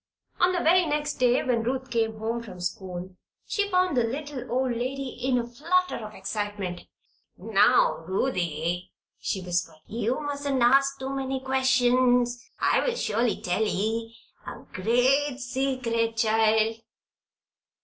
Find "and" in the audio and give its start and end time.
12.59-12.83